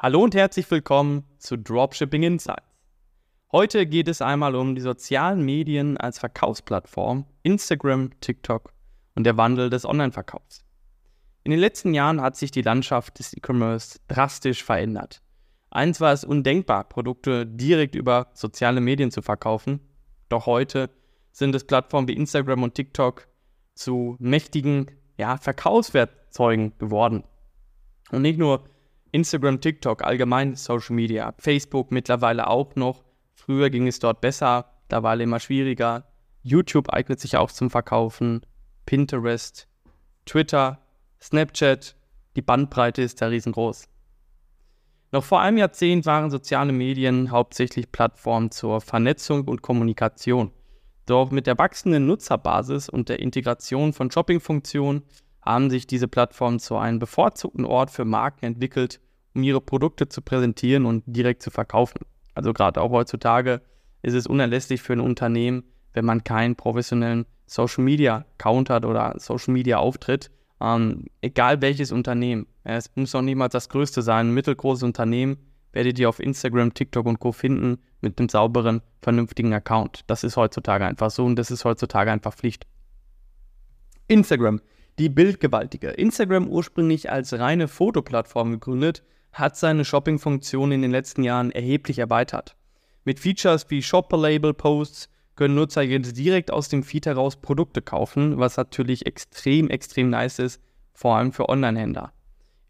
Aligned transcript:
Hallo 0.00 0.22
und 0.22 0.36
herzlich 0.36 0.70
willkommen 0.70 1.24
zu 1.38 1.58
Dropshipping 1.58 2.22
Insights. 2.22 2.62
Heute 3.50 3.84
geht 3.84 4.06
es 4.06 4.22
einmal 4.22 4.54
um 4.54 4.76
die 4.76 4.80
sozialen 4.80 5.44
Medien 5.44 5.96
als 5.96 6.20
Verkaufsplattform, 6.20 7.26
Instagram, 7.42 8.10
TikTok 8.20 8.72
und 9.16 9.24
der 9.24 9.36
Wandel 9.36 9.70
des 9.70 9.84
Online-Verkaufs. 9.84 10.64
In 11.42 11.50
den 11.50 11.58
letzten 11.58 11.94
Jahren 11.94 12.20
hat 12.20 12.36
sich 12.36 12.52
die 12.52 12.62
Landschaft 12.62 13.18
des 13.18 13.36
E-Commerce 13.36 13.98
drastisch 14.06 14.62
verändert. 14.62 15.20
Eins 15.68 16.00
war 16.00 16.12
es 16.12 16.22
undenkbar, 16.22 16.84
Produkte 16.84 17.44
direkt 17.44 17.96
über 17.96 18.30
soziale 18.34 18.80
Medien 18.80 19.10
zu 19.10 19.20
verkaufen, 19.20 19.80
doch 20.28 20.46
heute 20.46 20.90
sind 21.32 21.56
es 21.56 21.64
Plattformen 21.64 22.06
wie 22.06 22.16
Instagram 22.16 22.62
und 22.62 22.74
TikTok 22.74 23.26
zu 23.74 24.14
mächtigen 24.20 24.92
ja, 25.16 25.38
Verkaufswerkzeugen 25.38 26.78
geworden. 26.78 27.24
Und 28.12 28.22
nicht 28.22 28.38
nur 28.38 28.62
Instagram, 29.12 29.60
TikTok, 29.60 30.02
allgemein 30.02 30.54
Social 30.56 30.94
Media, 30.94 31.34
Facebook 31.38 31.90
mittlerweile 31.90 32.46
auch 32.48 32.74
noch. 32.76 33.04
Früher 33.34 33.70
ging 33.70 33.86
es 33.86 33.98
dort 33.98 34.20
besser, 34.20 34.70
mittlerweile 34.82 35.24
immer 35.24 35.40
schwieriger. 35.40 36.04
YouTube 36.42 36.90
eignet 36.90 37.20
sich 37.20 37.36
auch 37.36 37.50
zum 37.50 37.70
Verkaufen, 37.70 38.42
Pinterest, 38.86 39.68
Twitter, 40.24 40.78
Snapchat, 41.20 41.96
die 42.36 42.42
Bandbreite 42.42 43.02
ist 43.02 43.20
da 43.20 43.26
riesengroß. 43.26 43.88
Noch 45.10 45.24
vor 45.24 45.40
einem 45.40 45.56
Jahrzehnt 45.56 46.04
waren 46.04 46.30
soziale 46.30 46.72
Medien 46.72 47.30
hauptsächlich 47.30 47.90
Plattformen 47.90 48.50
zur 48.50 48.80
Vernetzung 48.80 49.48
und 49.48 49.62
Kommunikation. 49.62 50.52
Doch 51.06 51.30
mit 51.30 51.46
der 51.46 51.56
wachsenden 51.56 52.06
Nutzerbasis 52.06 52.90
und 52.90 53.08
der 53.08 53.20
Integration 53.20 53.94
von 53.94 54.10
Shoppingfunktionen 54.10 55.04
haben 55.40 55.70
sich 55.70 55.86
diese 55.86 56.08
Plattformen 56.08 56.58
zu 56.58 56.76
einem 56.76 56.98
bevorzugten 56.98 57.64
Ort 57.64 57.90
für 57.90 58.04
Marken 58.04 58.44
entwickelt, 58.44 59.00
um 59.34 59.42
ihre 59.42 59.60
Produkte 59.60 60.08
zu 60.08 60.22
präsentieren 60.22 60.86
und 60.86 61.04
direkt 61.06 61.42
zu 61.42 61.50
verkaufen. 61.50 62.00
Also 62.34 62.52
gerade 62.52 62.80
auch 62.80 62.90
heutzutage 62.90 63.62
ist 64.02 64.14
es 64.14 64.26
unerlässlich 64.26 64.82
für 64.82 64.92
ein 64.92 65.00
Unternehmen, 65.00 65.64
wenn 65.92 66.04
man 66.04 66.24
keinen 66.24 66.56
professionellen 66.56 67.26
Social 67.46 67.84
Media 67.84 68.24
Account 68.38 68.70
hat 68.70 68.84
oder 68.84 69.14
Social 69.18 69.54
Media 69.54 69.78
Auftritt, 69.78 70.30
ähm, 70.60 71.06
egal 71.20 71.60
welches 71.60 71.92
Unternehmen. 71.92 72.46
Es 72.64 72.90
muss 72.94 73.14
auch 73.14 73.22
niemals 73.22 73.52
das 73.52 73.68
größte 73.68 74.02
sein. 74.02 74.28
Ein 74.28 74.34
mittelgroßes 74.34 74.82
Unternehmen 74.82 75.38
werdet 75.72 75.98
ihr 75.98 76.08
auf 76.08 76.20
Instagram, 76.20 76.74
TikTok 76.74 77.06
und 77.06 77.18
Co. 77.18 77.32
finden 77.32 77.78
mit 78.00 78.18
einem 78.18 78.28
sauberen, 78.28 78.82
vernünftigen 79.00 79.52
Account. 79.52 80.04
Das 80.06 80.24
ist 80.24 80.36
heutzutage 80.36 80.84
einfach 80.84 81.10
so 81.10 81.24
und 81.24 81.36
das 81.36 81.50
ist 81.50 81.64
heutzutage 81.64 82.10
einfach 82.10 82.34
Pflicht. 82.34 82.66
Instagram 84.06 84.60
die 84.98 85.08
Bildgewaltige. 85.08 85.90
Instagram 85.90 86.48
ursprünglich 86.48 87.10
als 87.10 87.38
reine 87.38 87.68
Fotoplattform 87.68 88.52
gegründet, 88.52 89.04
hat 89.32 89.56
seine 89.56 89.84
Shopping-Funktion 89.84 90.72
in 90.72 90.82
den 90.82 90.90
letzten 90.90 91.22
Jahren 91.22 91.50
erheblich 91.50 91.98
erweitert. 91.98 92.56
Mit 93.04 93.20
Features 93.20 93.66
wie 93.70 93.82
Shopper-Label-Posts 93.82 95.08
können 95.36 95.54
Nutzer 95.54 95.82
jetzt 95.82 96.16
direkt 96.18 96.50
aus 96.50 96.68
dem 96.68 96.82
Feed 96.82 97.06
heraus 97.06 97.36
Produkte 97.36 97.80
kaufen, 97.80 98.38
was 98.38 98.56
natürlich 98.56 99.06
extrem, 99.06 99.70
extrem 99.70 100.10
nice 100.10 100.40
ist, 100.40 100.60
vor 100.92 101.16
allem 101.16 101.32
für 101.32 101.48
Online-Händler. 101.48 102.12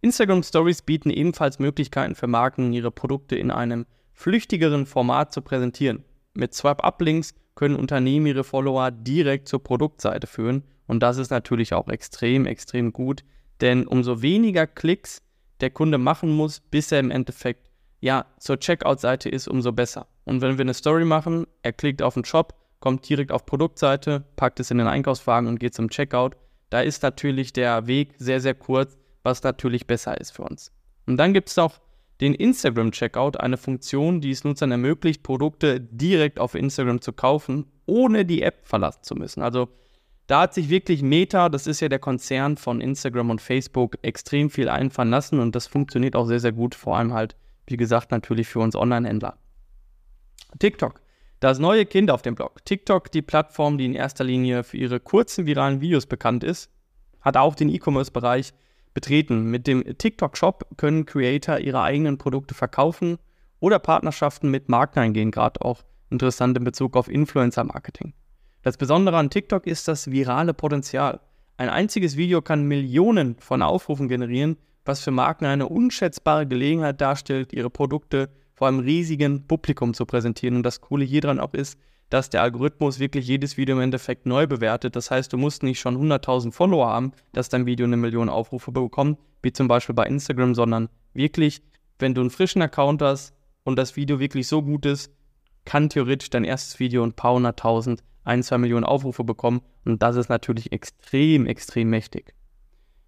Instagram 0.00 0.42
Stories 0.42 0.82
bieten 0.82 1.10
ebenfalls 1.10 1.58
Möglichkeiten 1.58 2.14
für 2.14 2.26
Marken, 2.26 2.72
ihre 2.72 2.90
Produkte 2.90 3.36
in 3.36 3.50
einem 3.50 3.86
flüchtigeren 4.12 4.86
Format 4.86 5.32
zu 5.32 5.42
präsentieren. 5.42 6.04
Mit 6.34 6.54
Swipe-Up-Links 6.54 7.34
können 7.54 7.74
Unternehmen 7.74 8.26
ihre 8.26 8.44
Follower 8.44 8.90
direkt 8.90 9.48
zur 9.48 9.62
Produktseite 9.64 10.26
führen 10.26 10.62
und 10.86 11.02
das 11.02 11.18
ist 11.18 11.30
natürlich 11.30 11.72
auch 11.72 11.88
extrem, 11.88 12.46
extrem 12.46 12.92
gut, 12.92 13.24
denn 13.60 13.86
umso 13.86 14.22
weniger 14.22 14.66
Klicks 14.66 15.22
der 15.60 15.70
Kunde 15.70 15.98
machen 15.98 16.30
muss, 16.30 16.60
bis 16.60 16.92
er 16.92 17.00
im 17.00 17.10
Endeffekt 17.10 17.70
ja 18.00 18.26
zur 18.38 18.58
Checkout-Seite 18.58 19.28
ist, 19.28 19.48
umso 19.48 19.72
besser. 19.72 20.06
Und 20.24 20.40
wenn 20.40 20.58
wir 20.58 20.62
eine 20.62 20.74
Story 20.74 21.04
machen, 21.04 21.46
er 21.62 21.72
klickt 21.72 22.02
auf 22.02 22.14
den 22.14 22.24
Shop, 22.24 22.54
kommt 22.80 23.08
direkt 23.08 23.32
auf 23.32 23.46
Produktseite, 23.46 24.24
packt 24.36 24.60
es 24.60 24.70
in 24.70 24.78
den 24.78 24.86
Einkaufswagen 24.86 25.48
und 25.48 25.58
geht 25.58 25.74
zum 25.74 25.90
Checkout, 25.90 26.36
da 26.70 26.80
ist 26.80 27.02
natürlich 27.02 27.52
der 27.52 27.86
Weg 27.86 28.14
sehr, 28.18 28.40
sehr 28.40 28.54
kurz, 28.54 28.96
was 29.22 29.42
natürlich 29.42 29.86
besser 29.86 30.20
ist 30.20 30.30
für 30.30 30.42
uns. 30.42 30.72
Und 31.06 31.16
dann 31.16 31.32
gibt 31.32 31.48
es 31.48 31.58
auch 31.58 31.80
den 32.20 32.34
Instagram 32.34 32.92
Checkout, 32.92 33.38
eine 33.38 33.56
Funktion, 33.56 34.20
die 34.20 34.30
es 34.30 34.44
Nutzern 34.44 34.70
ermöglicht, 34.70 35.22
Produkte 35.22 35.80
direkt 35.80 36.38
auf 36.38 36.54
Instagram 36.54 37.00
zu 37.00 37.12
kaufen, 37.12 37.66
ohne 37.86 38.24
die 38.24 38.42
App 38.42 38.66
verlassen 38.66 39.02
zu 39.02 39.14
müssen. 39.14 39.42
Also 39.42 39.68
da 40.28 40.42
hat 40.42 40.54
sich 40.54 40.68
wirklich 40.68 41.02
Meta, 41.02 41.48
das 41.48 41.66
ist 41.66 41.80
ja 41.80 41.88
der 41.88 41.98
Konzern 41.98 42.58
von 42.58 42.82
Instagram 42.82 43.30
und 43.30 43.40
Facebook, 43.40 43.96
extrem 44.02 44.50
viel 44.50 44.68
einfallen 44.68 45.10
lassen 45.10 45.40
und 45.40 45.56
das 45.56 45.66
funktioniert 45.66 46.14
auch 46.14 46.26
sehr, 46.26 46.38
sehr 46.38 46.52
gut, 46.52 46.74
vor 46.74 46.98
allem 46.98 47.14
halt, 47.14 47.34
wie 47.66 47.78
gesagt, 47.78 48.10
natürlich 48.10 48.46
für 48.46 48.60
uns 48.60 48.76
Online-Händler. 48.76 49.38
TikTok. 50.58 51.00
Das 51.40 51.58
neue 51.58 51.86
Kind 51.86 52.10
auf 52.10 52.20
dem 52.20 52.34
Blog. 52.34 52.62
TikTok, 52.66 53.10
die 53.10 53.22
Plattform, 53.22 53.78
die 53.78 53.86
in 53.86 53.94
erster 53.94 54.24
Linie 54.24 54.64
für 54.64 54.76
ihre 54.76 55.00
kurzen 55.00 55.46
viralen 55.46 55.80
Videos 55.80 56.04
bekannt 56.04 56.44
ist, 56.44 56.70
hat 57.22 57.38
auch 57.38 57.54
den 57.54 57.70
E-Commerce-Bereich 57.70 58.52
betreten. 58.92 59.44
Mit 59.44 59.66
dem 59.66 59.82
TikTok-Shop 59.96 60.66
können 60.76 61.06
Creator 61.06 61.58
ihre 61.58 61.80
eigenen 61.80 62.18
Produkte 62.18 62.54
verkaufen 62.54 63.16
oder 63.60 63.78
Partnerschaften 63.78 64.50
mit 64.50 64.68
Marken 64.68 64.98
eingehen, 64.98 65.30
gerade 65.30 65.62
auch 65.62 65.84
interessant 66.10 66.58
in 66.58 66.64
Bezug 66.64 66.96
auf 66.96 67.08
Influencer-Marketing. 67.08 68.12
Das 68.62 68.76
Besondere 68.76 69.16
an 69.16 69.30
TikTok 69.30 69.66
ist 69.66 69.86
das 69.86 70.10
virale 70.10 70.52
Potenzial. 70.52 71.20
Ein 71.58 71.68
einziges 71.68 72.16
Video 72.16 72.42
kann 72.42 72.64
Millionen 72.64 73.36
von 73.38 73.62
Aufrufen 73.62 74.08
generieren, 74.08 74.56
was 74.84 75.00
für 75.00 75.12
Marken 75.12 75.44
eine 75.44 75.68
unschätzbare 75.68 76.46
Gelegenheit 76.46 77.00
darstellt, 77.00 77.52
ihre 77.52 77.70
Produkte 77.70 78.30
vor 78.54 78.66
einem 78.66 78.80
riesigen 78.80 79.46
Publikum 79.46 79.94
zu 79.94 80.06
präsentieren. 80.06 80.56
Und 80.56 80.64
das 80.64 80.80
Coole 80.80 81.04
hier 81.04 81.20
dran 81.20 81.38
auch 81.38 81.54
ist, 81.54 81.78
dass 82.10 82.30
der 82.30 82.42
Algorithmus 82.42 82.98
wirklich 82.98 83.28
jedes 83.28 83.56
Video 83.56 83.76
im 83.76 83.82
Endeffekt 83.82 84.26
neu 84.26 84.46
bewertet. 84.48 84.96
Das 84.96 85.10
heißt, 85.10 85.32
du 85.32 85.36
musst 85.36 85.62
nicht 85.62 85.78
schon 85.78 85.96
100.000 85.96 86.52
Follower 86.52 86.88
haben, 86.88 87.12
dass 87.32 87.48
dein 87.48 87.66
Video 87.66 87.86
eine 87.86 87.96
Million 87.96 88.28
Aufrufe 88.28 88.72
bekommt, 88.72 89.18
wie 89.42 89.52
zum 89.52 89.68
Beispiel 89.68 89.94
bei 89.94 90.06
Instagram, 90.06 90.54
sondern 90.54 90.88
wirklich, 91.12 91.62
wenn 91.98 92.14
du 92.14 92.22
einen 92.22 92.30
frischen 92.30 92.62
Account 92.62 93.02
hast 93.02 93.34
und 93.62 93.76
das 93.76 93.94
Video 93.94 94.18
wirklich 94.18 94.48
so 94.48 94.62
gut 94.62 94.86
ist, 94.86 95.12
kann 95.68 95.90
theoretisch 95.90 96.30
dein 96.30 96.44
erstes 96.44 96.80
Video 96.80 97.02
ein 97.04 97.12
paar 97.12 97.34
hunderttausend 97.34 98.02
ein, 98.24 98.42
zwei 98.42 98.56
Millionen 98.56 98.86
Aufrufe 98.86 99.22
bekommen 99.22 99.60
und 99.84 100.02
das 100.02 100.16
ist 100.16 100.30
natürlich 100.30 100.72
extrem, 100.72 101.44
extrem 101.44 101.90
mächtig. 101.90 102.32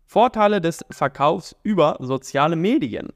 Vorteile 0.04 0.60
des 0.60 0.84
Verkaufs 0.90 1.56
über 1.62 1.96
soziale 2.00 2.56
Medien. 2.56 3.14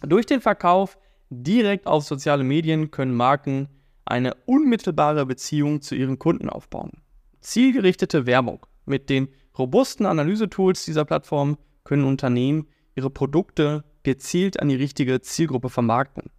Durch 0.00 0.24
den 0.24 0.40
Verkauf 0.40 0.96
direkt 1.28 1.86
auf 1.86 2.04
soziale 2.04 2.42
Medien 2.42 2.90
können 2.90 3.14
Marken 3.14 3.68
eine 4.06 4.34
unmittelbare 4.46 5.26
Beziehung 5.26 5.82
zu 5.82 5.94
ihren 5.94 6.18
Kunden 6.18 6.48
aufbauen. 6.48 7.02
Zielgerichtete 7.42 8.24
Werbung. 8.24 8.64
Mit 8.86 9.10
den 9.10 9.28
robusten 9.58 10.06
Analysetools 10.06 10.86
dieser 10.86 11.04
Plattform 11.04 11.58
können 11.84 12.04
Unternehmen 12.04 12.66
ihre 12.94 13.10
Produkte 13.10 13.84
gezielt 14.04 14.58
an 14.58 14.70
die 14.70 14.76
richtige 14.76 15.20
Zielgruppe 15.20 15.68
vermarkten. 15.68 16.30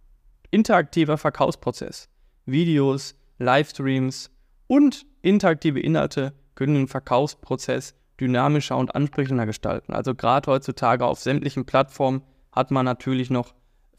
Interaktiver 0.50 1.16
Verkaufsprozess. 1.16 2.08
Videos, 2.44 3.14
Livestreams, 3.38 4.30
und 4.66 5.06
interaktive 5.22 5.80
Inhalte 5.80 6.32
können 6.54 6.74
den 6.74 6.88
Verkaufsprozess 6.88 7.94
dynamischer 8.20 8.76
und 8.76 8.94
ansprechender 8.94 9.46
gestalten. 9.46 9.92
Also 9.92 10.14
gerade 10.14 10.50
heutzutage 10.50 11.04
auf 11.06 11.18
sämtlichen 11.18 11.64
Plattformen 11.64 12.22
hat 12.52 12.70
man 12.70 12.84
natürlich 12.84 13.30
noch 13.30 13.54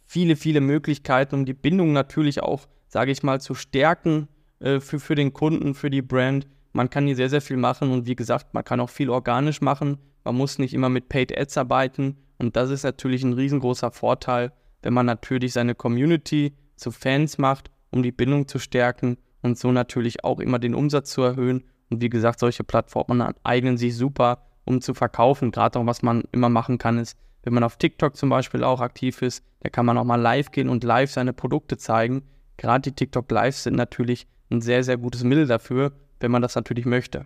viele, 0.06 0.36
viele 0.36 0.62
Möglichkeiten, 0.62 1.36
um 1.36 1.46
die 1.46 1.54
Bindung 1.54 1.94
natürlich 1.94 2.44
auch, 2.44 2.68
sage 2.88 3.12
ich 3.12 3.24
mal, 3.24 3.42
zu 3.42 3.54
stärken 3.54 4.28
äh, 4.60 4.80
für, 4.80 5.00
für 5.00 5.16
den 5.16 5.34
Kunden, 5.34 5.74
für 5.74 5.90
die 5.90 6.02
Brand. 6.02 6.48
Man 6.74 6.90
kann 6.90 7.06
hier 7.06 7.16
sehr, 7.16 7.30
sehr 7.30 7.42
viel 7.42 7.58
machen 7.58 7.92
und 7.92 8.06
wie 8.06 8.16
gesagt, 8.16 8.54
man 8.54 8.64
kann 8.64 8.80
auch 8.80 8.90
viel 8.90 9.10
organisch 9.10 9.62
machen. 9.62 9.98
Man 10.24 10.36
muss 10.36 10.60
nicht 10.60 10.74
immer 10.74 10.90
mit 10.90 11.10
Paid 11.10 11.38
Ads 11.38 11.58
arbeiten 11.58 12.18
und 12.38 12.56
das 12.56 12.70
ist 12.70 12.84
natürlich 12.84 13.24
ein 13.24 13.34
riesengroßer 13.34 13.92
Vorteil, 13.92 14.52
wenn 14.82 14.94
man 14.94 15.06
natürlich 15.06 15.54
seine 15.54 15.76
Community 15.76 16.54
zu 16.76 16.92
Fans 16.92 17.38
macht, 17.38 17.72
um 17.92 18.04
die 18.04 18.12
Bindung 18.12 18.48
zu 18.48 18.60
stärken 18.60 19.18
und 19.42 19.58
so 19.58 19.72
natürlich 19.72 20.24
auch 20.24 20.40
immer 20.40 20.60
den 20.60 20.76
Umsatz 20.76 21.12
zu 21.12 21.22
erhöhen. 21.22 21.64
Und 21.90 22.02
wie 22.02 22.10
gesagt, 22.10 22.40
solche 22.40 22.64
Plattformen 22.64 23.22
eignen 23.44 23.78
sich 23.78 23.96
super, 23.96 24.46
um 24.66 24.82
zu 24.82 24.94
verkaufen. 24.94 25.52
Gerade 25.52 25.80
auch, 25.80 25.86
was 25.86 26.02
man 26.02 26.24
immer 26.32 26.50
machen 26.50 26.78
kann, 26.78 26.98
ist, 26.98 27.18
wenn 27.44 27.54
man 27.54 27.64
auf 27.64 27.78
TikTok 27.78 28.16
zum 28.16 28.30
Beispiel 28.30 28.64
auch 28.64 28.82
aktiv 28.82 29.22
ist, 29.22 29.44
da 29.62 29.70
kann 29.70 29.86
man 29.86 29.98
auch 29.98 30.04
mal 30.04 30.16
live 30.16 30.52
gehen 30.52 30.70
und 30.70 30.84
live 30.84 31.12
seine 31.12 31.34
Produkte 31.34 31.78
zeigen. 31.78 32.24
Gerade 32.58 32.82
die 32.82 32.96
TikTok 32.96 33.30
Lives 33.32 33.64
sind 33.64 33.76
natürlich 33.76 34.28
ein 34.52 34.62
sehr, 34.62 34.84
sehr 34.84 34.98
gutes 34.98 35.24
Mittel 35.24 35.48
dafür, 35.48 35.94
wenn 36.20 36.32
man 36.32 36.42
das 36.42 36.56
natürlich 36.56 36.86
möchte. 36.86 37.26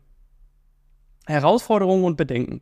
Herausforderungen 1.27 2.05
und 2.05 2.17
Bedenken. 2.17 2.61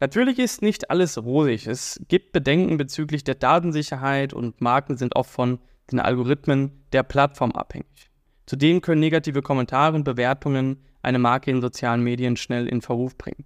Natürlich 0.00 0.38
ist 0.38 0.62
nicht 0.62 0.90
alles 0.90 1.18
rosig. 1.18 1.66
Es 1.66 2.00
gibt 2.08 2.32
Bedenken 2.32 2.76
bezüglich 2.76 3.24
der 3.24 3.34
Datensicherheit 3.34 4.32
und 4.32 4.60
Marken 4.60 4.96
sind 4.96 5.16
oft 5.16 5.30
von 5.30 5.58
den 5.90 5.98
Algorithmen 5.98 6.84
der 6.92 7.02
Plattform 7.02 7.52
abhängig. 7.52 8.10
Zudem 8.46 8.80
können 8.80 9.00
negative 9.00 9.42
Kommentare 9.42 9.96
und 9.96 10.04
Bewertungen 10.04 10.84
eine 11.02 11.18
Marke 11.18 11.50
in 11.50 11.60
sozialen 11.60 12.02
Medien 12.02 12.36
schnell 12.36 12.68
in 12.68 12.80
Verruf 12.80 13.16
bringen. 13.18 13.44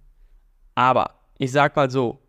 Aber 0.75 1.15
ich 1.37 1.51
sag 1.51 1.75
mal 1.75 1.89
so, 1.89 2.19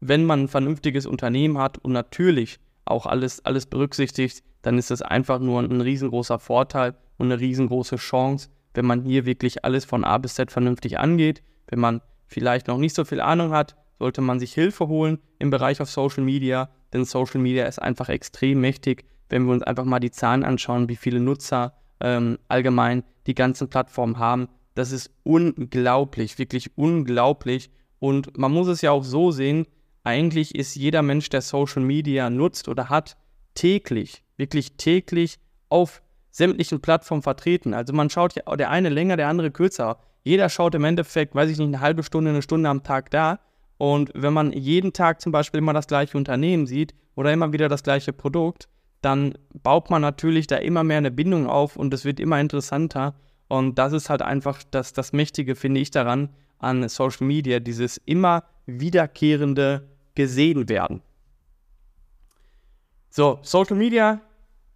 wenn 0.00 0.24
man 0.24 0.44
ein 0.44 0.48
vernünftiges 0.48 1.06
Unternehmen 1.06 1.58
hat 1.58 1.78
und 1.78 1.92
natürlich 1.92 2.60
auch 2.84 3.06
alles, 3.06 3.44
alles 3.44 3.66
berücksichtigt, 3.66 4.42
dann 4.62 4.78
ist 4.78 4.90
das 4.90 5.02
einfach 5.02 5.38
nur 5.38 5.62
ein 5.62 5.80
riesengroßer 5.80 6.38
Vorteil 6.38 6.94
und 7.18 7.26
eine 7.26 7.40
riesengroße 7.40 7.96
Chance, 7.96 8.50
wenn 8.74 8.86
man 8.86 9.02
hier 9.04 9.26
wirklich 9.26 9.64
alles 9.64 9.84
von 9.84 10.04
A 10.04 10.18
bis 10.18 10.34
Z 10.34 10.50
vernünftig 10.50 10.98
angeht. 10.98 11.42
Wenn 11.68 11.80
man 11.80 12.00
vielleicht 12.26 12.68
noch 12.68 12.78
nicht 12.78 12.94
so 12.94 13.04
viel 13.04 13.20
Ahnung 13.20 13.52
hat, 13.52 13.76
sollte 13.98 14.20
man 14.20 14.40
sich 14.40 14.52
Hilfe 14.52 14.88
holen 14.88 15.18
im 15.38 15.50
Bereich 15.50 15.80
auf 15.80 15.90
Social 15.90 16.24
Media, 16.24 16.68
denn 16.92 17.04
Social 17.04 17.40
Media 17.40 17.66
ist 17.66 17.80
einfach 17.80 18.08
extrem 18.08 18.60
mächtig, 18.60 19.04
wenn 19.28 19.46
wir 19.46 19.52
uns 19.52 19.62
einfach 19.62 19.84
mal 19.84 20.00
die 20.00 20.10
Zahlen 20.10 20.44
anschauen, 20.44 20.88
wie 20.88 20.96
viele 20.96 21.20
Nutzer 21.20 21.74
ähm, 22.00 22.38
allgemein 22.48 23.04
die 23.26 23.34
ganzen 23.34 23.68
Plattformen 23.68 24.18
haben. 24.18 24.48
Das 24.74 24.92
ist 24.92 25.10
unglaublich, 25.22 26.38
wirklich 26.38 26.76
unglaublich. 26.76 27.70
Und 27.98 28.36
man 28.36 28.52
muss 28.52 28.68
es 28.68 28.82
ja 28.82 28.90
auch 28.90 29.04
so 29.04 29.30
sehen, 29.30 29.66
eigentlich 30.02 30.54
ist 30.54 30.74
jeder 30.74 31.02
Mensch, 31.02 31.30
der 31.30 31.40
Social 31.40 31.82
Media 31.82 32.28
nutzt 32.28 32.68
oder 32.68 32.90
hat, 32.90 33.16
täglich, 33.54 34.22
wirklich 34.36 34.76
täglich 34.76 35.38
auf 35.68 36.02
sämtlichen 36.34 36.80
Plattformen 36.80 37.22
vertreten. 37.22 37.74
Also 37.74 37.92
man 37.92 38.10
schaut 38.10 38.34
ja, 38.34 38.56
der 38.56 38.68
eine 38.68 38.88
länger, 38.88 39.16
der 39.16 39.28
andere 39.28 39.52
kürzer. 39.52 39.98
Jeder 40.24 40.48
schaut 40.48 40.74
im 40.74 40.82
Endeffekt, 40.82 41.32
weiß 41.36 41.48
ich 41.48 41.58
nicht, 41.58 41.68
eine 41.68 41.80
halbe 41.80 42.02
Stunde, 42.02 42.30
eine 42.30 42.42
Stunde 42.42 42.68
am 42.68 42.82
Tag 42.82 43.10
da. 43.12 43.38
Und 43.78 44.10
wenn 44.14 44.32
man 44.32 44.52
jeden 44.52 44.92
Tag 44.92 45.20
zum 45.20 45.30
Beispiel 45.30 45.58
immer 45.58 45.72
das 45.72 45.86
gleiche 45.86 46.18
Unternehmen 46.18 46.66
sieht 46.66 46.92
oder 47.14 47.32
immer 47.32 47.52
wieder 47.52 47.68
das 47.68 47.84
gleiche 47.84 48.12
Produkt, 48.12 48.68
dann 49.00 49.34
baut 49.62 49.90
man 49.90 50.02
natürlich 50.02 50.48
da 50.48 50.56
immer 50.56 50.82
mehr 50.82 50.98
eine 50.98 51.12
Bindung 51.12 51.46
auf 51.46 51.76
und 51.76 51.94
es 51.94 52.04
wird 52.04 52.18
immer 52.18 52.40
interessanter. 52.40 53.14
Und 53.46 53.78
das 53.78 53.92
ist 53.92 54.10
halt 54.10 54.22
einfach 54.22 54.64
das, 54.72 54.92
das 54.92 55.12
Mächtige, 55.12 55.54
finde 55.54 55.80
ich, 55.80 55.92
daran 55.92 56.30
an 56.58 56.88
Social 56.88 57.28
Media, 57.28 57.60
dieses 57.60 57.98
immer 57.98 58.42
wiederkehrende 58.66 59.88
gesehen 60.16 60.68
werden. 60.68 61.00
So, 63.10 63.38
Social 63.42 63.76
Media 63.76 64.20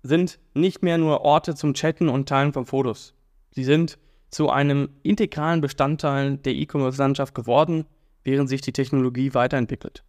sind 0.02 0.38
nicht 0.54 0.82
mehr 0.82 0.98
nur 0.98 1.22
Orte 1.22 1.54
zum 1.54 1.74
Chatten 1.74 2.08
und 2.08 2.28
Teilen 2.28 2.52
von 2.52 2.66
Fotos. 2.66 3.14
Sie 3.50 3.64
sind 3.64 3.98
zu 4.30 4.50
einem 4.50 4.90
integralen 5.02 5.60
Bestandteil 5.60 6.36
der 6.36 6.54
E-Commerce-Landschaft 6.54 7.34
geworden, 7.34 7.86
während 8.24 8.48
sich 8.48 8.60
die 8.60 8.72
Technologie 8.72 9.34
weiterentwickelt. 9.34 10.04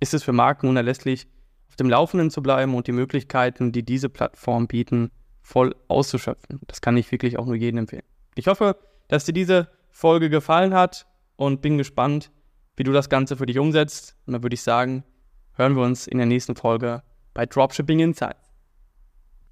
Ist 0.00 0.14
es 0.14 0.22
für 0.22 0.32
Marken 0.32 0.68
unerlässlich, 0.68 1.26
auf 1.68 1.76
dem 1.76 1.90
Laufenden 1.90 2.30
zu 2.30 2.42
bleiben 2.42 2.74
und 2.74 2.86
die 2.86 2.92
Möglichkeiten, 2.92 3.72
die 3.72 3.82
diese 3.82 4.08
Plattform 4.08 4.66
bieten, 4.66 5.10
voll 5.42 5.74
auszuschöpfen. 5.88 6.60
Das 6.66 6.80
kann 6.80 6.96
ich 6.96 7.10
wirklich 7.12 7.38
auch 7.38 7.46
nur 7.46 7.54
jedem 7.54 7.78
empfehlen. 7.78 8.02
Ich 8.34 8.46
hoffe, 8.46 8.76
dass 9.08 9.24
dir 9.24 9.32
diese 9.32 9.68
Folge 9.90 10.28
gefallen 10.30 10.74
hat 10.74 11.06
und 11.36 11.62
bin 11.62 11.78
gespannt, 11.78 12.30
wie 12.76 12.84
du 12.84 12.92
das 12.92 13.08
Ganze 13.08 13.36
für 13.36 13.46
dich 13.46 13.58
umsetzt. 13.58 14.16
Und 14.26 14.34
dann 14.34 14.42
würde 14.42 14.54
ich 14.54 14.62
sagen, 14.62 15.04
hören 15.54 15.76
wir 15.76 15.82
uns 15.82 16.06
in 16.06 16.18
der 16.18 16.26
nächsten 16.26 16.56
Folge 16.56 17.02
bei 17.32 17.46
Dropshipping 17.46 18.00
Insights. 18.00 18.45